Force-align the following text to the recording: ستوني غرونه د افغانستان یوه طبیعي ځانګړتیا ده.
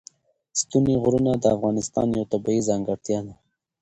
ستوني 0.61 0.93
غرونه 1.03 1.31
د 1.37 1.45
افغانستان 1.55 2.07
یوه 2.13 2.29
طبیعي 2.33 2.61
ځانګړتیا 2.69 3.19
ده. 3.27 3.33